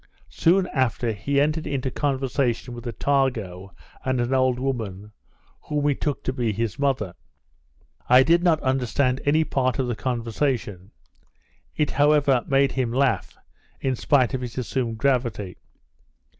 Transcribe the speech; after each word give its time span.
Soon 0.29 0.65
after, 0.73 1.11
he 1.11 1.39
entered 1.39 1.67
into 1.67 1.91
conversation 1.91 2.73
with 2.73 2.85
Attago 2.87 3.69
and 4.03 4.19
an 4.19 4.33
old 4.33 4.57
woman, 4.57 5.11
whom 5.65 5.83
we 5.83 5.93
took 5.93 6.23
to 6.23 6.33
be 6.33 6.51
his 6.51 6.79
mother. 6.79 7.13
I 8.09 8.23
did 8.23 8.41
not 8.41 8.59
understand 8.63 9.21
any 9.25 9.43
part 9.43 9.77
of 9.77 9.85
the 9.85 9.95
conversation; 9.95 10.89
it 11.75 11.91
however 11.91 12.43
made 12.47 12.71
him 12.71 12.91
laugh, 12.91 13.37
in 13.79 13.95
spite 13.95 14.33
of 14.33 14.41
his 14.41 14.57
assumed 14.57 14.97
gravity. 14.97 15.57